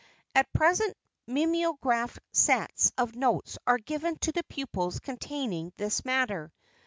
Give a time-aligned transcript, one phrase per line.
[0.33, 0.97] At present
[1.27, 6.51] mimeographed sets of notes are given to the pupils containing this matter.